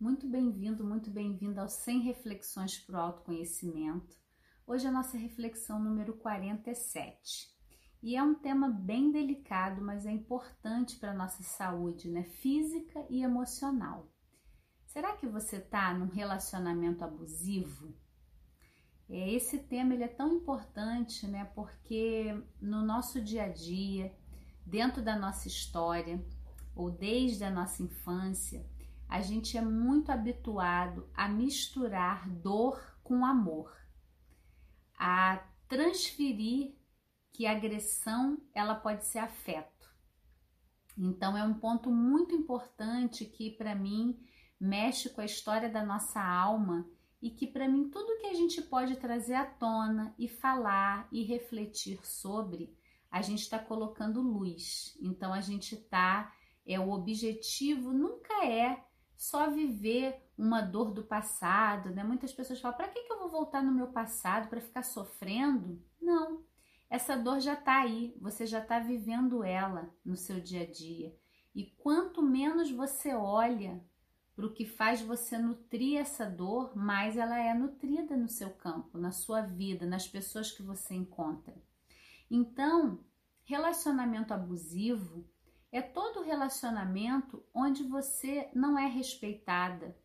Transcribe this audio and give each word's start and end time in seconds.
Muito 0.00 0.28
bem-vindo, 0.28 0.84
muito 0.84 1.10
bem-vinda 1.10 1.60
ao 1.60 1.68
100 1.68 2.02
Reflexões 2.02 2.78
para 2.78 2.96
o 2.96 3.00
Autoconhecimento. 3.00 4.16
Hoje 4.64 4.86
é 4.86 4.90
a 4.90 4.92
nossa 4.92 5.18
reflexão 5.18 5.82
número 5.82 6.12
47. 6.18 7.48
E 8.00 8.14
é 8.14 8.22
um 8.22 8.36
tema 8.36 8.68
bem 8.68 9.10
delicado, 9.10 9.82
mas 9.82 10.06
é 10.06 10.12
importante 10.12 10.94
para 11.00 11.10
a 11.10 11.16
nossa 11.16 11.42
saúde, 11.42 12.08
né? 12.08 12.22
Física 12.22 13.04
e 13.10 13.24
emocional. 13.24 14.06
Será 14.86 15.16
que 15.16 15.26
você 15.26 15.56
está 15.56 15.92
num 15.92 16.06
relacionamento 16.06 17.02
abusivo? 17.02 17.92
É, 19.10 19.32
esse 19.32 19.58
tema 19.58 19.94
ele 19.94 20.04
é 20.04 20.08
tão 20.08 20.32
importante, 20.32 21.26
né? 21.26 21.44
Porque 21.56 22.40
no 22.60 22.84
nosso 22.84 23.20
dia 23.20 23.46
a 23.46 23.48
dia, 23.48 24.16
dentro 24.64 25.02
da 25.02 25.18
nossa 25.18 25.48
história, 25.48 26.24
ou 26.72 26.88
desde 26.88 27.42
a 27.42 27.50
nossa 27.50 27.82
infância, 27.82 28.64
a 29.08 29.22
gente 29.22 29.56
é 29.56 29.62
muito 29.62 30.12
habituado 30.12 31.08
a 31.14 31.28
misturar 31.28 32.28
dor 32.28 32.98
com 33.02 33.24
amor, 33.24 33.74
a 34.98 35.42
transferir 35.66 36.76
que 37.32 37.46
agressão 37.46 38.38
ela 38.54 38.74
pode 38.74 39.06
ser 39.06 39.20
afeto. 39.20 39.88
Então 40.96 41.36
é 41.36 41.42
um 41.42 41.54
ponto 41.54 41.90
muito 41.90 42.34
importante 42.34 43.24
que 43.24 43.50
para 43.52 43.74
mim 43.74 44.18
mexe 44.60 45.08
com 45.08 45.20
a 45.20 45.24
história 45.24 45.70
da 45.70 45.84
nossa 45.84 46.20
alma 46.20 46.86
e 47.22 47.30
que 47.30 47.46
para 47.46 47.68
mim 47.68 47.88
tudo 47.88 48.18
que 48.18 48.26
a 48.26 48.34
gente 48.34 48.60
pode 48.62 48.96
trazer 48.96 49.34
à 49.34 49.46
tona 49.46 50.14
e 50.18 50.28
falar 50.28 51.08
e 51.10 51.22
refletir 51.22 52.04
sobre, 52.04 52.76
a 53.10 53.22
gente 53.22 53.40
está 53.40 53.58
colocando 53.58 54.20
luz. 54.20 54.98
Então 55.00 55.32
a 55.32 55.40
gente 55.40 55.74
está 55.76 56.34
é 56.66 56.78
o 56.78 56.90
objetivo 56.90 57.92
nunca 57.92 58.44
é 58.44 58.84
só 59.18 59.50
viver 59.50 60.16
uma 60.38 60.60
dor 60.60 60.92
do 60.92 61.02
passado, 61.02 61.90
né? 61.90 62.04
Muitas 62.04 62.32
pessoas 62.32 62.60
falam: 62.60 62.76
para 62.76 62.88
que, 62.88 63.02
que 63.02 63.12
eu 63.12 63.18
vou 63.18 63.28
voltar 63.28 63.60
no 63.60 63.72
meu 63.72 63.88
passado 63.88 64.48
para 64.48 64.60
ficar 64.60 64.84
sofrendo? 64.84 65.82
Não, 66.00 66.44
essa 66.88 67.16
dor 67.16 67.40
já 67.40 67.54
está 67.54 67.80
aí, 67.80 68.16
você 68.20 68.46
já 68.46 68.60
está 68.60 68.78
vivendo 68.78 69.42
ela 69.42 69.92
no 70.04 70.16
seu 70.16 70.40
dia 70.40 70.62
a 70.62 70.70
dia. 70.70 71.18
E 71.52 71.66
quanto 71.78 72.22
menos 72.22 72.70
você 72.70 73.12
olha 73.12 73.84
para 74.36 74.46
o 74.46 74.52
que 74.52 74.64
faz 74.64 75.00
você 75.02 75.36
nutrir 75.36 75.98
essa 75.98 76.24
dor, 76.24 76.76
mais 76.76 77.16
ela 77.16 77.40
é 77.40 77.52
nutrida 77.52 78.16
no 78.16 78.28
seu 78.28 78.50
campo, 78.50 78.96
na 78.96 79.10
sua 79.10 79.40
vida, 79.40 79.84
nas 79.84 80.06
pessoas 80.06 80.52
que 80.52 80.62
você 80.62 80.94
encontra. 80.94 81.60
Então, 82.30 83.04
relacionamento 83.42 84.32
abusivo 84.32 85.28
é 85.70 85.82
todo 85.82 86.22
relacionamento 86.22 87.44
onde 87.52 87.82
você 87.82 88.48
não 88.54 88.78
é 88.78 88.86
respeitada. 88.86 89.96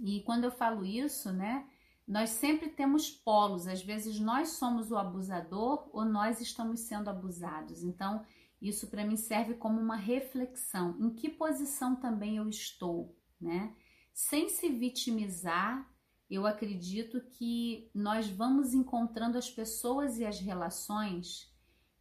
E 0.00 0.22
quando 0.22 0.44
eu 0.44 0.50
falo 0.50 0.84
isso, 0.84 1.32
né, 1.32 1.68
nós 2.06 2.30
sempre 2.30 2.68
temos 2.68 3.10
polos, 3.10 3.66
às 3.66 3.82
vezes 3.82 4.18
nós 4.20 4.50
somos 4.50 4.90
o 4.90 4.96
abusador 4.96 5.88
ou 5.92 6.04
nós 6.04 6.40
estamos 6.40 6.80
sendo 6.80 7.08
abusados. 7.08 7.82
Então, 7.82 8.24
isso 8.60 8.88
para 8.88 9.04
mim 9.04 9.16
serve 9.16 9.54
como 9.54 9.80
uma 9.80 9.96
reflexão, 9.96 10.96
em 10.98 11.10
que 11.10 11.28
posição 11.28 11.96
também 11.96 12.36
eu 12.36 12.48
estou, 12.48 13.16
né? 13.40 13.74
Sem 14.12 14.48
se 14.48 14.68
vitimizar, 14.68 15.90
eu 16.30 16.46
acredito 16.46 17.20
que 17.20 17.90
nós 17.94 18.28
vamos 18.28 18.72
encontrando 18.72 19.36
as 19.36 19.50
pessoas 19.50 20.18
e 20.18 20.24
as 20.24 20.38
relações 20.38 21.52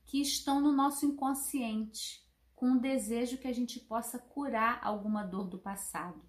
que 0.05 0.21
estão 0.21 0.61
no 0.61 0.71
nosso 0.71 1.05
inconsciente 1.05 2.22
com 2.63 2.75
o 2.75 2.79
desejo 2.79 3.39
que 3.39 3.47
a 3.49 3.51
gente 3.51 3.77
possa 3.77 4.17
curar 4.17 4.79
alguma 4.81 5.21
dor 5.21 5.49
do 5.49 5.59
passado. 5.59 6.21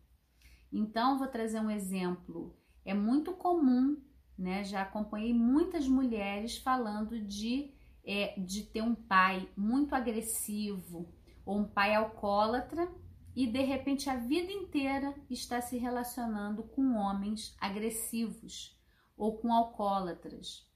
Então, 0.73 1.17
vou 1.17 1.29
trazer 1.29 1.61
um 1.61 1.71
exemplo. 1.71 2.59
É 2.85 2.93
muito 2.93 3.35
comum, 3.35 4.03
né? 4.37 4.65
Já 4.65 4.83
acompanhei 4.83 5.33
muitas 5.33 5.87
mulheres 5.87 6.57
falando 6.57 7.21
de, 7.21 7.73
é, 8.05 8.35
de 8.37 8.65
ter 8.65 8.83
um 8.83 8.97
pai 8.97 9.49
muito 9.57 9.95
agressivo 9.95 11.09
ou 11.47 11.61
um 11.61 11.69
pai 11.69 11.95
alcoólatra 11.95 12.93
e 13.33 13.47
de 13.47 13.63
repente 13.63 14.11
a 14.11 14.17
vida 14.17 14.51
inteira 14.51 15.15
está 15.31 15.61
se 15.61 15.79
relacionando 15.79 16.65
com 16.65 16.97
homens 16.97 17.57
agressivos 17.61 18.77
ou 19.17 19.39
com 19.39 19.53
alcoólatras. 19.53 20.69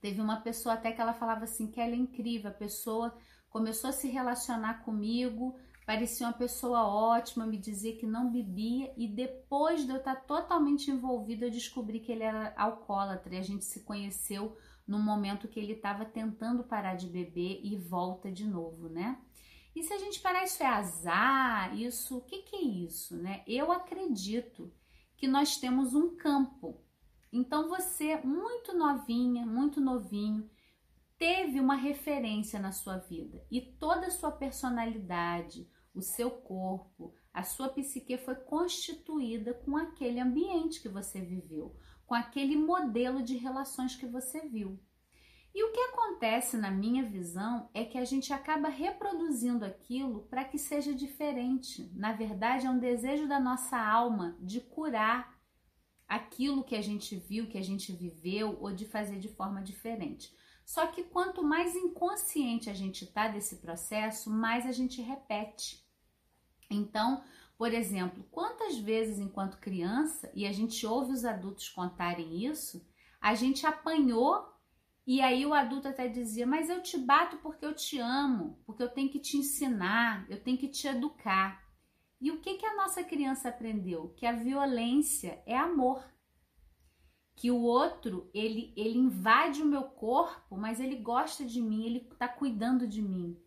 Teve 0.00 0.20
uma 0.20 0.40
pessoa 0.40 0.76
até 0.76 0.92
que 0.92 1.00
ela 1.00 1.14
falava 1.14 1.42
assim 1.42 1.68
que 1.68 1.80
ela 1.80 1.94
é 1.94 1.96
incrível, 1.96 2.48
a 2.48 2.54
pessoa 2.54 3.12
começou 3.50 3.90
a 3.90 3.92
se 3.92 4.08
relacionar 4.08 4.84
comigo, 4.84 5.56
parecia 5.86 6.26
uma 6.26 6.32
pessoa 6.32 6.86
ótima, 6.86 7.46
me 7.46 7.56
dizia 7.56 7.96
que 7.96 8.06
não 8.06 8.30
bebia 8.30 8.92
e 8.96 9.08
depois 9.08 9.84
de 9.84 9.90
eu 9.90 9.96
estar 9.96 10.16
totalmente 10.16 10.90
envolvida, 10.90 11.46
eu 11.46 11.50
descobri 11.50 12.00
que 12.00 12.12
ele 12.12 12.24
era 12.24 12.52
alcoólatra 12.56 13.34
e 13.34 13.38
a 13.38 13.42
gente 13.42 13.64
se 13.64 13.80
conheceu 13.80 14.56
no 14.86 14.98
momento 14.98 15.48
que 15.48 15.60
ele 15.60 15.74
estava 15.74 16.04
tentando 16.04 16.64
parar 16.64 16.94
de 16.94 17.06
beber 17.06 17.60
e 17.62 17.76
volta 17.76 18.32
de 18.32 18.46
novo, 18.46 18.88
né? 18.88 19.18
E 19.76 19.82
se 19.82 19.92
a 19.92 19.98
gente 19.98 20.20
parar, 20.20 20.44
isso 20.44 20.62
é 20.62 20.66
azar, 20.66 21.78
isso, 21.78 22.18
o 22.18 22.20
que, 22.22 22.38
que 22.42 22.56
é 22.56 22.62
isso, 22.62 23.16
né? 23.16 23.42
Eu 23.46 23.70
acredito 23.70 24.72
que 25.16 25.28
nós 25.28 25.56
temos 25.58 25.94
um 25.94 26.16
campo. 26.16 26.80
Então 27.32 27.68
você, 27.68 28.16
muito 28.16 28.76
novinha, 28.76 29.44
muito 29.44 29.80
novinho, 29.80 30.48
teve 31.18 31.58
uma 31.58 31.74
referência 31.74 32.60
na 32.60 32.70
sua 32.70 32.96
vida 32.96 33.44
e 33.50 33.60
toda 33.60 34.06
a 34.06 34.10
sua 34.10 34.30
personalidade, 34.30 35.68
o 35.92 36.00
seu 36.00 36.30
corpo, 36.30 37.12
a 37.34 37.42
sua 37.42 37.68
psique 37.68 38.16
foi 38.18 38.36
constituída 38.36 39.52
com 39.52 39.76
aquele 39.76 40.20
ambiente 40.20 40.80
que 40.80 40.88
você 40.88 41.20
viveu, 41.20 41.76
com 42.06 42.14
aquele 42.14 42.56
modelo 42.56 43.22
de 43.22 43.36
relações 43.36 43.96
que 43.96 44.06
você 44.06 44.48
viu. 44.48 44.80
E 45.54 45.64
o 45.64 45.72
que 45.72 45.80
acontece 45.80 46.56
na 46.56 46.70
minha 46.70 47.02
visão 47.02 47.68
é 47.74 47.84
que 47.84 47.98
a 47.98 48.04
gente 48.04 48.32
acaba 48.32 48.68
reproduzindo 48.68 49.64
aquilo 49.64 50.22
para 50.28 50.44
que 50.44 50.58
seja 50.58 50.94
diferente. 50.94 51.90
Na 51.96 52.12
verdade, 52.12 52.66
é 52.66 52.70
um 52.70 52.78
desejo 52.78 53.26
da 53.26 53.40
nossa 53.40 53.76
alma 53.76 54.36
de 54.40 54.60
curar 54.60 55.36
aquilo 56.06 56.62
que 56.62 56.76
a 56.76 56.82
gente 56.82 57.16
viu, 57.16 57.48
que 57.48 57.58
a 57.58 57.62
gente 57.62 57.92
viveu 57.92 58.56
ou 58.60 58.72
de 58.72 58.86
fazer 58.86 59.18
de 59.18 59.28
forma 59.28 59.60
diferente. 59.62 60.32
Só 60.68 60.86
que 60.88 61.02
quanto 61.02 61.42
mais 61.42 61.74
inconsciente 61.74 62.68
a 62.68 62.74
gente 62.74 63.06
tá 63.06 63.26
desse 63.26 63.56
processo, 63.56 64.28
mais 64.28 64.66
a 64.66 64.70
gente 64.70 65.00
repete. 65.00 65.82
Então, 66.68 67.24
por 67.56 67.72
exemplo, 67.72 68.22
quantas 68.30 68.76
vezes 68.76 69.18
enquanto 69.18 69.60
criança, 69.60 70.30
e 70.34 70.46
a 70.46 70.52
gente 70.52 70.86
ouve 70.86 71.12
os 71.12 71.24
adultos 71.24 71.70
contarem 71.70 72.44
isso, 72.44 72.86
a 73.18 73.34
gente 73.34 73.66
apanhou 73.66 74.46
e 75.06 75.22
aí 75.22 75.46
o 75.46 75.54
adulto 75.54 75.88
até 75.88 76.06
dizia: 76.06 76.46
Mas 76.46 76.68
eu 76.68 76.82
te 76.82 76.98
bato 76.98 77.38
porque 77.38 77.64
eu 77.64 77.72
te 77.72 77.98
amo, 77.98 78.58
porque 78.66 78.82
eu 78.82 78.90
tenho 78.90 79.08
que 79.08 79.18
te 79.18 79.38
ensinar, 79.38 80.26
eu 80.28 80.38
tenho 80.38 80.58
que 80.58 80.68
te 80.68 80.86
educar. 80.86 81.66
E 82.20 82.30
o 82.30 82.42
que, 82.42 82.58
que 82.58 82.66
a 82.66 82.76
nossa 82.76 83.02
criança 83.02 83.48
aprendeu? 83.48 84.12
Que 84.18 84.26
a 84.26 84.32
violência 84.32 85.42
é 85.46 85.56
amor 85.56 86.04
que 87.38 87.52
o 87.52 87.60
outro 87.60 88.28
ele 88.34 88.72
ele 88.76 88.98
invade 88.98 89.62
o 89.62 89.66
meu 89.66 89.84
corpo, 89.84 90.56
mas 90.56 90.80
ele 90.80 90.96
gosta 90.96 91.44
de 91.44 91.62
mim, 91.62 91.86
ele 91.86 91.98
está 92.10 92.26
cuidando 92.26 92.84
de 92.84 93.00
mim. 93.00 93.38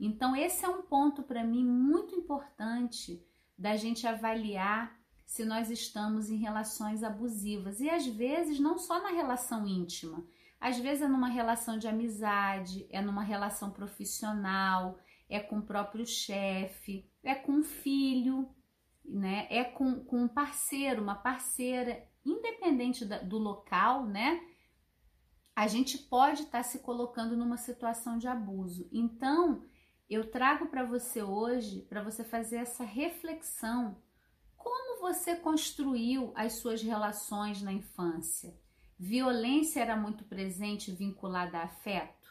Então 0.00 0.34
esse 0.34 0.64
é 0.64 0.68
um 0.68 0.80
ponto 0.80 1.22
para 1.22 1.44
mim 1.44 1.62
muito 1.62 2.14
importante 2.14 3.22
da 3.56 3.76
gente 3.76 4.06
avaliar 4.06 4.98
se 5.26 5.44
nós 5.44 5.70
estamos 5.70 6.30
em 6.30 6.38
relações 6.38 7.02
abusivas 7.02 7.80
e 7.80 7.90
às 7.90 8.06
vezes 8.06 8.58
não 8.58 8.78
só 8.78 9.02
na 9.02 9.10
relação 9.10 9.68
íntima, 9.68 10.24
às 10.58 10.78
vezes 10.78 11.02
é 11.02 11.08
numa 11.08 11.28
relação 11.28 11.78
de 11.78 11.86
amizade, 11.86 12.86
é 12.88 13.02
numa 13.02 13.22
relação 13.22 13.70
profissional, 13.70 14.98
é 15.28 15.38
com 15.38 15.58
o 15.58 15.66
próprio 15.66 16.06
chefe, 16.06 17.06
é 17.22 17.34
com 17.34 17.52
um 17.52 17.62
filho, 17.62 18.48
né? 19.04 19.46
É 19.50 19.64
com, 19.64 20.02
com 20.02 20.22
um 20.22 20.28
parceiro, 20.28 21.02
uma 21.02 21.14
parceira 21.14 22.08
independente 22.30 23.04
da, 23.04 23.18
do 23.18 23.38
local, 23.38 24.06
né? 24.06 24.40
A 25.54 25.66
gente 25.66 25.98
pode 25.98 26.42
estar 26.42 26.58
tá 26.58 26.62
se 26.62 26.80
colocando 26.80 27.36
numa 27.36 27.56
situação 27.56 28.18
de 28.18 28.28
abuso. 28.28 28.88
Então, 28.92 29.64
eu 30.08 30.30
trago 30.30 30.66
para 30.66 30.84
você 30.84 31.22
hoje, 31.22 31.82
para 31.82 32.02
você 32.02 32.24
fazer 32.24 32.56
essa 32.56 32.84
reflexão. 32.84 34.00
Como 34.56 35.00
você 35.00 35.36
construiu 35.36 36.32
as 36.34 36.54
suas 36.54 36.82
relações 36.82 37.60
na 37.60 37.72
infância? 37.72 38.58
Violência 38.98 39.80
era 39.80 39.96
muito 39.96 40.24
presente 40.24 40.90
vinculada 40.90 41.58
a 41.58 41.64
afeto? 41.64 42.28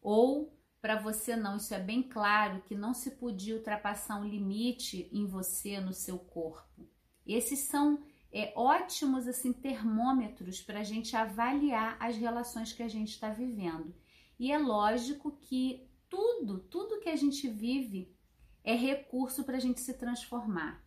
Ou 0.00 0.56
para 0.80 1.00
você 1.00 1.34
não, 1.34 1.56
isso 1.56 1.74
é 1.74 1.80
bem 1.80 2.02
claro 2.02 2.62
que 2.62 2.74
não 2.74 2.94
se 2.94 3.12
podia 3.12 3.56
ultrapassar 3.56 4.20
um 4.20 4.28
limite 4.28 5.08
em 5.12 5.26
você, 5.26 5.80
no 5.80 5.92
seu 5.92 6.18
corpo. 6.18 6.88
Esses 7.26 7.60
são 7.60 8.04
é, 8.38 8.52
ótimos 8.54 9.26
assim 9.26 9.50
termômetros 9.50 10.60
para 10.60 10.80
a 10.80 10.82
gente 10.82 11.16
avaliar 11.16 11.96
as 11.98 12.18
relações 12.18 12.70
que 12.70 12.82
a 12.82 12.88
gente 12.88 13.08
está 13.08 13.30
vivendo. 13.30 13.94
E 14.38 14.52
é 14.52 14.58
lógico 14.58 15.38
que 15.40 15.88
tudo, 16.06 16.58
tudo 16.58 17.00
que 17.00 17.08
a 17.08 17.16
gente 17.16 17.48
vive 17.48 18.14
é 18.62 18.74
recurso 18.74 19.42
para 19.42 19.56
a 19.56 19.60
gente 19.60 19.80
se 19.80 19.94
transformar. 19.94 20.84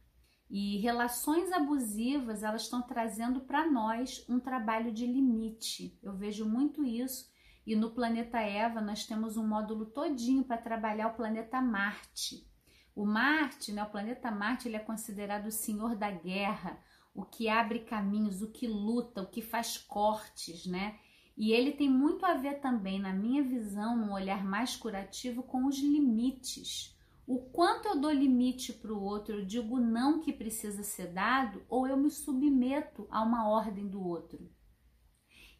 E 0.47 0.77
relações 0.77 1.51
abusivas, 1.51 2.43
elas 2.43 2.63
estão 2.63 2.83
trazendo 2.83 3.41
para 3.41 3.65
nós 3.65 4.23
um 4.29 4.39
trabalho 4.39 4.91
de 4.91 5.07
limite. 5.07 5.97
Eu 6.03 6.13
vejo 6.15 6.47
muito 6.47 6.85
isso. 6.85 7.31
E 7.65 7.75
no 7.75 7.89
planeta 7.89 8.39
Eva 8.39 8.79
nós 8.79 9.07
temos 9.07 9.37
um 9.37 9.47
módulo 9.47 9.87
todinho 9.87 10.43
para 10.43 10.61
trabalhar 10.61 11.07
o 11.07 11.15
planeta 11.15 11.59
Marte. 11.59 12.47
O 12.95 13.05
Marte, 13.05 13.71
né, 13.71 13.81
o 13.81 13.89
planeta 13.89 14.29
Marte, 14.29 14.67
ele 14.67 14.75
é 14.75 14.79
considerado 14.79 15.47
o 15.47 15.51
senhor 15.51 15.95
da 15.95 16.11
guerra, 16.11 16.77
o 17.19 17.25
que 17.25 17.49
abre 17.49 17.79
caminhos, 17.79 18.41
o 18.41 18.51
que 18.51 18.67
luta, 18.67 19.21
o 19.21 19.27
que 19.27 19.41
faz 19.41 19.77
cortes, 19.77 20.65
né? 20.65 20.99
E 21.37 21.51
ele 21.51 21.71
tem 21.71 21.89
muito 21.89 22.25
a 22.25 22.33
ver 22.33 22.59
também, 22.59 22.99
na 22.99 23.13
minha 23.13 23.41
visão, 23.41 23.97
num 23.97 24.11
olhar 24.11 24.43
mais 24.43 24.75
curativo, 24.75 25.43
com 25.43 25.65
os 25.65 25.79
limites 25.79 26.97
o 27.29 27.37
quanto 27.37 27.87
eu 27.87 27.95
dou 27.95 28.11
limite 28.11 28.73
para 28.73 28.91
o 28.91 29.03
outro, 29.03 29.35
eu 29.35 29.45
digo 29.45 29.79
não 29.79 30.19
que 30.19 30.33
precisa 30.33 30.81
ser 30.81 31.13
dado, 31.13 31.63
ou 31.69 31.85
eu 31.85 31.95
me 31.95 32.09
submeto 32.09 33.07
a 33.11 33.21
uma 33.21 33.47
ordem 33.47 33.87
do 33.87 34.03
outro. 34.03 34.49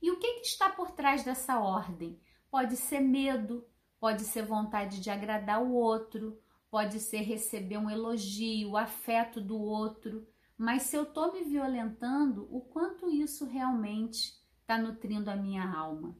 E 0.02 0.10
o 0.10 0.18
que, 0.18 0.40
que 0.40 0.48
está 0.48 0.68
por 0.68 0.90
trás 0.90 1.24
dessa 1.24 1.60
ordem? 1.60 2.20
Pode 2.50 2.76
ser 2.76 3.02
medo, 3.02 3.64
pode 4.00 4.24
ser 4.24 4.48
vontade 4.48 5.00
de 5.00 5.12
agradar 5.12 5.62
o 5.62 5.72
outro, 5.72 6.42
pode 6.72 7.00
ser 7.00 7.22
receber 7.22 7.78
um 7.78 7.88
elogio, 7.88 8.76
afeto 8.76 9.40
do 9.40 9.56
outro. 9.56 10.28
Mas 10.60 10.84
se 10.84 10.98
eu 10.98 11.04
estou 11.04 11.32
me 11.32 11.46
violentando, 11.46 12.46
o 12.54 12.60
quanto 12.60 13.10
isso 13.10 13.46
realmente 13.46 14.34
está 14.60 14.78
nutrindo 14.78 15.32
a 15.32 15.36
minha 15.38 15.64
alma? 15.74 16.18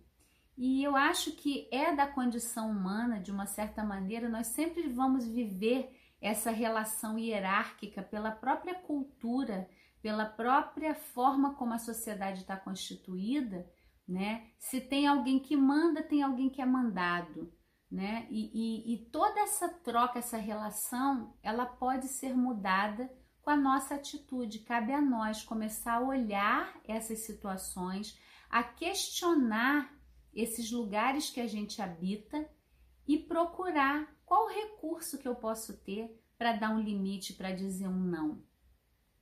E 0.58 0.82
eu 0.82 0.96
acho 0.96 1.34
que 1.34 1.68
é 1.74 1.94
da 1.94 2.08
condição 2.08 2.72
humana, 2.72 3.20
de 3.20 3.32
uma 3.32 3.46
certa 3.46 3.84
maneira, 3.84 4.30
nós 4.30 4.48
sempre 4.48 4.88
vamos 4.88 5.28
viver 5.28 5.94
essa 6.22 6.52
relação 6.52 7.20
hierárquica 7.20 8.02
pela 8.02 8.32
própria 8.32 8.76
cultura, 8.76 9.70
pela 10.02 10.26
própria 10.26 10.96
forma 10.96 11.56
como 11.56 11.74
a 11.74 11.78
sociedade 11.78 12.40
está 12.40 12.56
constituída, 12.56 13.70
né? 14.08 14.48
Se 14.58 14.80
tem 14.80 15.06
alguém 15.06 15.40
que 15.40 15.58
manda, 15.58 16.02
tem 16.02 16.24
alguém 16.24 16.50
que 16.50 16.62
é 16.62 16.66
mandado, 16.66 17.54
né? 17.92 18.26
E, 18.30 18.52
e, 18.54 18.94
e 18.94 19.06
toda 19.10 19.42
essa 19.42 19.68
troca, 19.68 20.20
essa 20.20 20.38
relação, 20.38 21.38
ela 21.44 21.66
pode 21.66 22.08
ser 22.08 22.34
mudada 22.34 23.10
com 23.50 23.54
a 23.54 23.58
nossa 23.58 23.96
atitude. 23.96 24.60
Cabe 24.60 24.94
a 24.94 25.02
nós 25.02 25.42
começar 25.42 25.94
a 25.94 26.02
olhar 26.02 26.80
essas 26.88 27.22
situações, 27.22 28.16
a 28.48 28.62
questionar 28.62 29.92
esses 30.32 30.72
lugares 30.72 31.32
que 31.32 31.42
a 31.42 31.48
gente 31.48 31.82
habita 31.82 32.48
e 33.08 33.18
procurar 33.18 34.08
qual 34.24 34.48
recurso 34.50 35.18
que 35.18 35.28
eu 35.28 35.34
posso 35.34 35.76
ter 35.78 36.16
para 36.38 36.54
dar 36.54 36.70
um 36.70 36.80
limite, 36.80 37.34
para 37.34 37.52
dizer 37.52 37.88
um 37.88 37.98
não. 37.98 38.44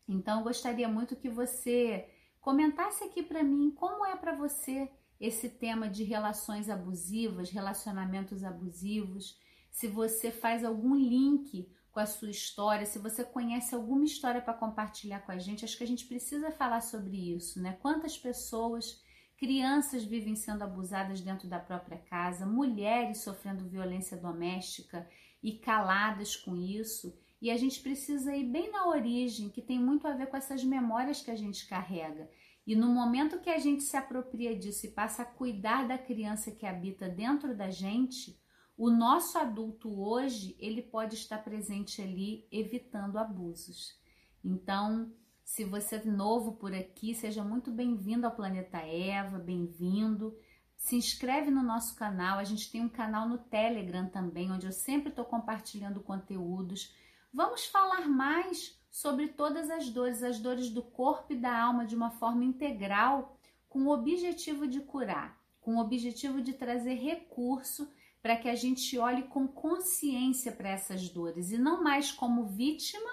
Então, 0.06 0.40
eu 0.40 0.44
gostaria 0.44 0.90
muito 0.90 1.16
que 1.16 1.30
você 1.30 2.10
comentasse 2.42 3.06
aqui 3.06 3.24
para 3.24 3.42
mim 3.42 3.72
como 3.72 4.06
é 4.06 4.18
para 4.18 4.36
você 4.36 4.92
esse 5.22 5.48
tema 5.52 5.88
de 5.88 6.04
relações 6.04 6.70
abusivas, 6.70 7.50
relacionamentos 7.50 8.44
abusivos, 8.44 9.40
se 9.72 9.88
você 9.88 10.32
faz 10.32 10.66
algum 10.66 10.94
link 10.94 11.72
com 11.98 12.02
a 12.02 12.06
sua 12.06 12.30
história, 12.30 12.86
se 12.86 13.00
você 13.00 13.24
conhece 13.24 13.74
alguma 13.74 14.06
história 14.06 14.40
para 14.40 14.54
compartilhar 14.54 15.22
com 15.22 15.32
a 15.32 15.40
gente, 15.40 15.66
acho 15.66 15.76
que 15.76 15.84
a 15.84 15.88
gente 15.88 16.06
precisa 16.06 16.52
falar 16.52 16.82
sobre 16.82 17.34
isso, 17.34 17.60
né? 17.60 17.76
Quantas 17.82 18.16
pessoas 18.16 19.02
crianças 19.36 20.04
vivem 20.04 20.36
sendo 20.36 20.64
abusadas 20.64 21.22
dentro 21.22 21.48
da 21.48 21.58
própria 21.58 21.98
casa, 21.98 22.46
mulheres 22.46 23.22
sofrendo 23.22 23.68
violência 23.68 24.16
doméstica 24.16 25.10
e 25.42 25.54
caladas 25.54 26.36
com 26.36 26.56
isso. 26.56 27.18
E 27.42 27.50
a 27.50 27.58
gente 27.58 27.80
precisa 27.82 28.36
ir 28.36 28.46
bem 28.46 28.72
na 28.72 28.86
origem, 28.86 29.50
que 29.50 29.60
tem 29.64 29.80
muito 29.80 30.08
a 30.08 30.14
ver 30.14 30.28
com 30.28 30.38
essas 30.38 30.64
memórias 30.64 31.24
que 31.24 31.32
a 31.32 31.36
gente 31.36 31.68
carrega. 31.68 32.30
E 32.68 32.76
no 32.76 32.90
momento 32.90 33.40
que 33.40 33.50
a 33.50 33.58
gente 33.58 33.82
se 33.82 33.98
apropria 33.98 34.56
disso 34.56 34.86
e 34.86 34.92
passa 34.92 35.24
a 35.24 35.26
cuidar 35.26 35.88
da 35.88 35.98
criança 35.98 36.52
que 36.52 36.68
habita 36.68 37.10
dentro 37.10 37.58
da 37.58 37.72
gente, 37.72 38.40
o 38.78 38.92
nosso 38.92 39.40
adulto 39.40 39.90
hoje, 40.00 40.56
ele 40.60 40.84
pode 40.84 41.16
estar 41.16 41.40
presente 41.40 42.00
ali 42.00 42.48
evitando 42.52 43.18
abusos. 43.18 44.00
Então, 44.44 45.12
se 45.44 45.64
você 45.64 45.96
é 45.96 46.06
novo 46.06 46.52
por 46.54 46.72
aqui, 46.72 47.16
seja 47.16 47.44
muito 47.44 47.72
bem-vindo 47.72 48.28
ao 48.28 48.36
Planeta 48.36 48.78
Eva, 48.78 49.40
bem-vindo. 49.40 50.38
Se 50.78 50.96
inscreve 50.96 51.50
no 51.50 51.64
nosso 51.64 51.96
canal, 51.96 52.38
a 52.38 52.44
gente 52.44 52.72
tem 52.72 52.80
um 52.80 52.90
canal 52.90 53.28
no 53.28 53.40
Telegram 53.40 54.08
também, 54.10 54.52
onde 54.52 54.68
eu 54.68 54.72
sempre 54.72 55.10
estou 55.10 55.26
compartilhando 55.26 56.00
conteúdos. 56.02 56.94
Vamos 57.34 57.66
falar 57.66 58.08
mais 58.08 58.80
sobre 58.92 59.30
todas 59.30 59.72
as 59.72 59.90
dores, 59.90 60.22
as 60.22 60.38
dores 60.38 60.70
do 60.70 60.84
corpo 60.84 61.34
e 61.34 61.36
da 61.36 61.60
alma 61.60 61.84
de 61.84 61.96
uma 61.96 62.12
forma 62.12 62.46
integral, 62.46 63.40
com 63.68 63.88
o 63.88 63.92
objetivo 63.92 64.68
de 64.68 64.82
curar, 64.82 65.36
com 65.60 65.78
o 65.78 65.82
objetivo 65.82 66.44
de 66.44 66.54
trazer 66.54 66.94
recurso 66.94 67.92
para 68.28 68.36
que 68.36 68.50
a 68.50 68.56
gente 68.56 68.98
olhe 68.98 69.24
com 69.24 69.48
consciência 69.48 70.52
para 70.52 70.68
essas 70.68 71.08
dores 71.08 71.50
e 71.50 71.58
não 71.58 71.82
mais 71.82 72.12
como 72.12 72.46
vítima 72.46 73.10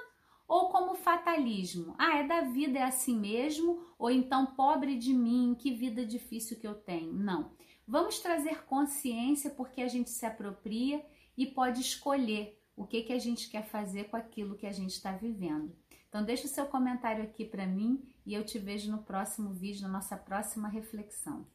ou 0.49 0.70
como 0.70 0.96
fatalismo. 0.96 1.94
Ah, 1.96 2.19
é 2.19 2.26
da 2.26 2.40
vida, 2.40 2.81
é 2.81 2.82
assim 2.82 3.16
mesmo, 3.16 3.81
ou 3.96 4.11
então 4.11 4.44
pobre 4.44 4.99
de 4.99 5.14
mim, 5.14 5.55
que 5.56 5.70
vida 5.70 6.05
difícil 6.05 6.58
que 6.58 6.66
eu 6.66 6.75
tenho. 6.75 7.12
Não. 7.12 7.52
Vamos 7.87 8.19
trazer 8.19 8.64
consciência 8.64 9.50
porque 9.50 9.82
a 9.82 9.87
gente 9.87 10.11
se 10.11 10.26
apropria 10.26 11.00
e 11.38 11.46
pode 11.46 11.81
escolher 11.81 12.60
o 12.75 12.84
que, 12.84 13.05
que 13.05 13.12
a 13.12 13.19
gente 13.20 13.49
quer 13.49 13.64
fazer 13.64 14.08
com 14.08 14.17
aquilo 14.17 14.56
que 14.56 14.67
a 14.67 14.72
gente 14.72 14.94
está 14.94 15.12
vivendo. 15.12 15.76
Então 16.08 16.25
deixa 16.25 16.46
o 16.46 16.50
seu 16.50 16.67
comentário 16.67 17.22
aqui 17.22 17.44
para 17.44 17.69
mim 17.69 18.02
e 18.26 18.34
eu 18.34 18.44
te 18.44 18.58
vejo 18.58 18.90
no 18.90 19.05
próximo 19.05 19.50
vídeo, 19.50 19.82
na 19.82 19.90
nossa 19.90 20.17
próxima 20.17 20.67
reflexão. 20.67 21.46